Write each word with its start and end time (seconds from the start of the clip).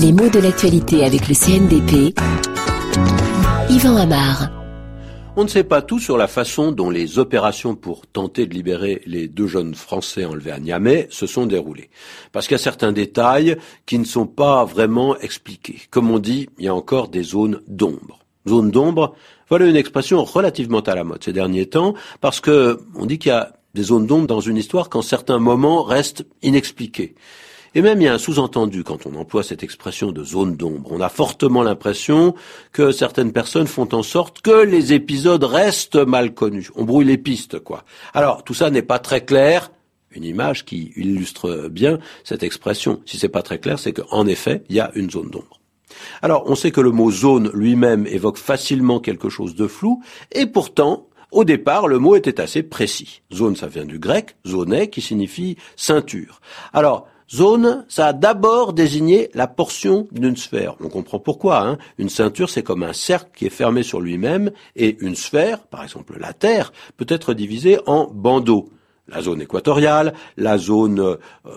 Les 0.00 0.12
mots 0.12 0.28
de 0.28 0.38
l'actualité 0.38 1.04
avec 1.04 1.28
le 1.28 1.34
CNDP. 1.34 2.14
Yvan 3.70 3.96
Amar. 3.96 4.50
On 5.36 5.44
ne 5.44 5.48
sait 5.48 5.64
pas 5.64 5.82
tout 5.82 5.98
sur 6.00 6.16
la 6.16 6.26
façon 6.26 6.72
dont 6.72 6.90
les 6.90 7.18
opérations 7.18 7.76
pour 7.76 8.06
tenter 8.06 8.46
de 8.46 8.54
libérer 8.54 9.02
les 9.06 9.28
deux 9.28 9.46
jeunes 9.46 9.74
Français 9.74 10.24
enlevés 10.24 10.50
à 10.50 10.58
Niamey 10.58 11.06
se 11.10 11.26
sont 11.26 11.46
déroulées. 11.46 11.90
Parce 12.32 12.46
qu'il 12.46 12.56
y 12.56 12.60
a 12.60 12.62
certains 12.62 12.92
détails 12.92 13.56
qui 13.86 13.98
ne 13.98 14.04
sont 14.04 14.26
pas 14.26 14.64
vraiment 14.64 15.16
expliqués. 15.18 15.80
Comme 15.90 16.10
on 16.10 16.18
dit, 16.18 16.48
il 16.58 16.64
y 16.64 16.68
a 16.68 16.74
encore 16.74 17.08
des 17.08 17.22
zones 17.22 17.60
d'ombre. 17.68 18.18
Zone 18.48 18.70
d'ombre, 18.70 19.14
voilà 19.48 19.66
une 19.66 19.76
expression 19.76 20.24
relativement 20.24 20.80
à 20.80 20.94
la 20.94 21.04
mode 21.04 21.22
ces 21.22 21.32
derniers 21.32 21.66
temps, 21.66 21.94
parce 22.20 22.40
que 22.40 22.80
on 22.96 23.06
dit 23.06 23.18
qu'il 23.18 23.30
y 23.30 23.34
a 23.34 23.52
des 23.78 23.84
zones 23.84 24.06
d'ombre 24.06 24.26
dans 24.26 24.40
une 24.40 24.56
histoire 24.56 24.88
quand 24.88 25.02
certains 25.02 25.38
moments 25.38 25.84
restent 25.84 26.26
inexpliqués. 26.42 27.14
Et 27.76 27.82
même 27.82 28.00
il 28.00 28.04
y 28.04 28.08
a 28.08 28.14
un 28.14 28.18
sous-entendu 28.18 28.82
quand 28.82 29.06
on 29.06 29.14
emploie 29.14 29.44
cette 29.44 29.62
expression 29.62 30.10
de 30.10 30.24
zone 30.24 30.56
d'ombre. 30.56 30.90
On 30.90 31.00
a 31.00 31.08
fortement 31.08 31.62
l'impression 31.62 32.34
que 32.72 32.90
certaines 32.90 33.32
personnes 33.32 33.68
font 33.68 33.88
en 33.92 34.02
sorte 34.02 34.40
que 34.40 34.64
les 34.64 34.92
épisodes 34.92 35.44
restent 35.44 35.94
mal 35.94 36.34
connus. 36.34 36.70
On 36.74 36.84
brouille 36.84 37.04
les 37.04 37.18
pistes, 37.18 37.60
quoi. 37.60 37.84
Alors, 38.14 38.42
tout 38.42 38.54
ça 38.54 38.70
n'est 38.70 38.82
pas 38.82 38.98
très 38.98 39.24
clair. 39.24 39.70
Une 40.10 40.24
image 40.24 40.64
qui 40.64 40.92
illustre 40.96 41.68
bien 41.68 42.00
cette 42.24 42.42
expression. 42.42 43.00
Si 43.06 43.16
c'est 43.16 43.28
pas 43.28 43.42
très 43.42 43.60
clair, 43.60 43.78
c'est 43.78 43.92
qu'en 43.92 44.26
effet, 44.26 44.64
il 44.68 44.74
y 44.74 44.80
a 44.80 44.90
une 44.96 45.10
zone 45.10 45.30
d'ombre. 45.30 45.60
Alors, 46.22 46.44
on 46.46 46.54
sait 46.54 46.70
que 46.70 46.80
le 46.80 46.90
mot 46.90 47.10
zone 47.10 47.50
lui-même 47.54 48.06
évoque 48.06 48.38
facilement 48.38 49.00
quelque 49.00 49.28
chose 49.28 49.54
de 49.54 49.66
flou, 49.66 50.02
et 50.32 50.46
pourtant, 50.46 51.07
au 51.30 51.44
départ, 51.44 51.88
le 51.88 51.98
mot 51.98 52.16
était 52.16 52.40
assez 52.40 52.62
précis. 52.62 53.22
Zone, 53.32 53.56
ça 53.56 53.66
vient 53.66 53.84
du 53.84 53.98
grec, 53.98 54.36
zoné, 54.46 54.88
qui 54.88 55.00
signifie 55.00 55.56
ceinture. 55.76 56.40
Alors, 56.72 57.06
Zone, 57.30 57.84
ça 57.88 58.06
a 58.06 58.12
d'abord 58.14 58.72
désigné 58.72 59.28
la 59.34 59.46
portion 59.46 60.08
d'une 60.12 60.36
sphère. 60.36 60.76
On 60.80 60.88
comprend 60.88 61.18
pourquoi. 61.18 61.60
Hein. 61.60 61.78
Une 61.98 62.08
ceinture, 62.08 62.48
c'est 62.48 62.62
comme 62.62 62.82
un 62.82 62.94
cercle 62.94 63.30
qui 63.36 63.44
est 63.44 63.50
fermé 63.50 63.82
sur 63.82 64.00
lui-même, 64.00 64.50
et 64.76 64.96
une 65.00 65.14
sphère, 65.14 65.66
par 65.66 65.82
exemple 65.82 66.16
la 66.18 66.32
Terre, 66.32 66.72
peut 66.96 67.06
être 67.08 67.34
divisée 67.34 67.78
en 67.86 68.06
bandeaux. 68.06 68.70
La 69.08 69.20
zone 69.20 69.42
équatoriale, 69.42 70.14
la 70.36 70.58
zone 70.58 71.00
euh, 71.00 71.16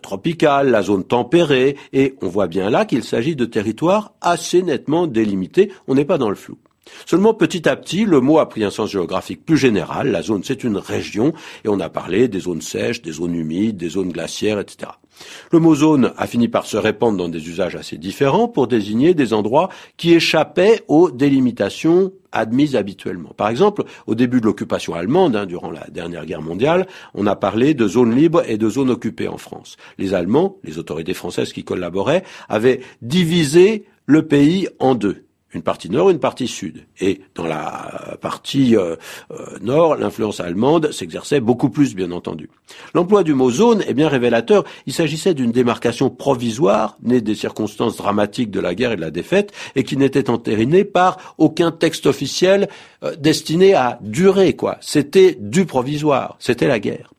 tropicale, 0.00 0.70
la 0.70 0.82
zone 0.82 1.04
tempérée, 1.04 1.76
et 1.92 2.16
on 2.22 2.28
voit 2.28 2.46
bien 2.48 2.68
là 2.68 2.84
qu'il 2.84 3.04
s'agit 3.04 3.36
de 3.36 3.44
territoires 3.44 4.14
assez 4.20 4.62
nettement 4.62 5.06
délimités. 5.06 5.72
On 5.86 5.94
n'est 5.94 6.04
pas 6.04 6.18
dans 6.18 6.28
le 6.28 6.36
flou. 6.36 6.58
Seulement 7.06 7.34
petit 7.34 7.68
à 7.68 7.76
petit, 7.76 8.04
le 8.04 8.20
mot 8.20 8.38
a 8.38 8.48
pris 8.48 8.64
un 8.64 8.70
sens 8.70 8.90
géographique 8.90 9.44
plus 9.44 9.56
général. 9.56 10.10
La 10.10 10.22
zone, 10.22 10.42
c'est 10.44 10.64
une 10.64 10.76
région, 10.76 11.32
et 11.64 11.68
on 11.68 11.80
a 11.80 11.88
parlé 11.88 12.28
des 12.28 12.40
zones 12.40 12.60
sèches, 12.60 13.02
des 13.02 13.12
zones 13.12 13.34
humides, 13.34 13.76
des 13.76 13.90
zones 13.90 14.10
glaciaires, 14.10 14.58
etc. 14.58 14.92
Le 15.52 15.58
mot 15.58 15.74
zone 15.74 16.12
a 16.16 16.26
fini 16.26 16.48
par 16.48 16.66
se 16.66 16.76
répandre 16.76 17.18
dans 17.18 17.28
des 17.28 17.48
usages 17.48 17.76
assez 17.76 17.98
différents 17.98 18.48
pour 18.48 18.66
désigner 18.66 19.14
des 19.14 19.32
endroits 19.32 19.68
qui 19.96 20.14
échappaient 20.14 20.82
aux 20.88 21.10
délimitations 21.10 22.12
admises 22.32 22.76
habituellement. 22.76 23.34
Par 23.36 23.48
exemple, 23.48 23.84
au 24.06 24.14
début 24.14 24.40
de 24.40 24.46
l'occupation 24.46 24.94
allemande, 24.94 25.36
hein, 25.36 25.46
durant 25.46 25.70
la 25.70 25.86
dernière 25.90 26.24
guerre 26.24 26.42
mondiale, 26.42 26.86
on 27.14 27.26
a 27.26 27.36
parlé 27.36 27.74
de 27.74 27.86
zones 27.86 28.14
libres 28.14 28.42
et 28.48 28.56
de 28.56 28.68
zones 28.70 28.90
occupées 28.90 29.28
en 29.28 29.38
France. 29.38 29.76
Les 29.98 30.14
Allemands, 30.14 30.56
les 30.64 30.78
autorités 30.78 31.14
françaises 31.14 31.52
qui 31.52 31.62
collaboraient, 31.62 32.24
avaient 32.48 32.80
divisé 33.02 33.84
le 34.06 34.26
pays 34.26 34.68
en 34.78 34.94
deux 34.94 35.26
une 35.54 35.62
partie 35.62 35.90
nord, 35.90 36.10
une 36.10 36.18
partie 36.18 36.48
sud. 36.48 36.86
Et 37.00 37.20
dans 37.34 37.46
la 37.46 38.16
partie 38.20 38.76
euh, 38.76 38.96
euh, 39.30 39.58
nord, 39.60 39.96
l'influence 39.96 40.40
allemande 40.40 40.92
s'exerçait 40.92 41.40
beaucoup 41.40 41.70
plus, 41.70 41.94
bien 41.94 42.10
entendu. 42.10 42.48
L'emploi 42.94 43.22
du 43.22 43.34
mot 43.34 43.50
zone 43.50 43.82
est 43.86 43.94
bien 43.94 44.08
révélateur. 44.08 44.64
Il 44.86 44.92
s'agissait 44.92 45.34
d'une 45.34 45.52
démarcation 45.52 46.10
provisoire, 46.10 46.96
née 47.02 47.20
des 47.20 47.34
circonstances 47.34 47.96
dramatiques 47.96 48.50
de 48.50 48.60
la 48.60 48.74
guerre 48.74 48.92
et 48.92 48.96
de 48.96 49.00
la 49.00 49.10
défaite, 49.10 49.52
et 49.76 49.84
qui 49.84 49.96
n'était 49.96 50.30
entérinée 50.30 50.84
par 50.84 51.34
aucun 51.38 51.70
texte 51.70 52.06
officiel 52.06 52.68
euh, 53.02 53.14
destiné 53.16 53.74
à 53.74 53.98
durer, 54.02 54.54
quoi. 54.54 54.78
C'était 54.80 55.36
du 55.38 55.66
provisoire. 55.66 56.36
C'était 56.38 56.68
la 56.68 56.80
guerre. 56.80 57.10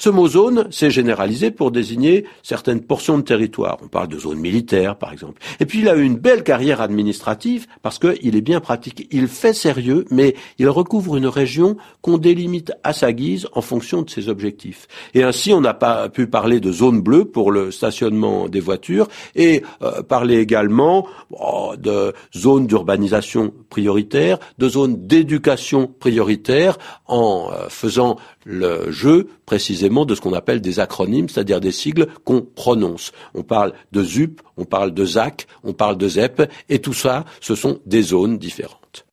Ce 0.00 0.08
mot 0.08 0.26
zone 0.28 0.66
s'est 0.70 0.90
généralisé 0.90 1.50
pour 1.50 1.70
désigner 1.70 2.24
certaines 2.42 2.80
portions 2.80 3.18
de 3.18 3.22
territoire. 3.22 3.76
On 3.82 3.88
parle 3.88 4.08
de 4.08 4.18
zone 4.18 4.38
militaire, 4.38 4.96
par 4.96 5.12
exemple. 5.12 5.42
Et 5.60 5.66
puis 5.66 5.80
il 5.80 5.90
a 5.90 5.94
eu 5.94 6.02
une 6.04 6.16
belle 6.16 6.42
carrière 6.42 6.80
administrative 6.80 7.66
parce 7.82 7.98
qu'il 7.98 8.34
est 8.34 8.40
bien 8.40 8.60
pratique. 8.60 9.06
Il 9.10 9.28
fait 9.28 9.52
sérieux, 9.52 10.06
mais 10.10 10.36
il 10.58 10.70
recouvre 10.70 11.18
une 11.18 11.26
région 11.26 11.76
qu'on 12.00 12.16
délimite 12.16 12.72
à 12.82 12.94
sa 12.94 13.12
guise 13.12 13.46
en 13.52 13.60
fonction 13.60 14.00
de 14.00 14.08
ses 14.08 14.30
objectifs. 14.30 14.88
Et 15.12 15.22
ainsi, 15.22 15.52
on 15.52 15.60
n'a 15.60 15.74
pas 15.74 16.08
pu 16.08 16.26
parler 16.26 16.60
de 16.60 16.72
zone 16.72 17.02
bleue 17.02 17.26
pour 17.26 17.52
le 17.52 17.70
stationnement 17.70 18.48
des 18.48 18.60
voitures 18.60 19.06
et 19.36 19.62
euh, 19.82 20.02
parler 20.02 20.38
également 20.38 21.06
oh, 21.32 21.74
de 21.76 22.14
zone 22.34 22.66
d'urbanisation 22.66 23.52
prioritaire, 23.68 24.38
de 24.56 24.66
zone 24.66 25.06
d'éducation 25.06 25.92
prioritaire 26.00 26.78
en 27.06 27.50
euh, 27.52 27.68
faisant 27.68 28.16
le 28.46 28.90
jeu 28.90 29.28
précisément 29.44 29.89
de 29.90 30.14
ce 30.14 30.20
qu'on 30.20 30.32
appelle 30.32 30.60
des 30.60 30.80
acronymes, 30.80 31.28
c'est-à-dire 31.28 31.60
des 31.60 31.72
sigles 31.72 32.06
qu'on 32.24 32.42
prononce. 32.42 33.12
On 33.34 33.42
parle 33.42 33.72
de 33.92 34.02
ZUP, 34.02 34.40
on 34.56 34.64
parle 34.64 34.94
de 34.94 35.04
ZAC, 35.04 35.46
on 35.64 35.72
parle 35.72 35.96
de 35.96 36.08
ZEP, 36.08 36.50
et 36.68 36.78
tout 36.78 36.94
ça, 36.94 37.24
ce 37.40 37.54
sont 37.54 37.80
des 37.86 38.02
zones 38.02 38.38
différentes. 38.38 39.04